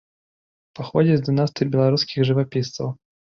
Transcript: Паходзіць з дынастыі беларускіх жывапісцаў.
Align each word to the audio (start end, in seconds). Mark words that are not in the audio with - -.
Паходзіць 0.77 1.17
з 1.19 1.27
дынастыі 1.27 1.69
беларускіх 1.75 2.27
жывапісцаў. 2.31 2.87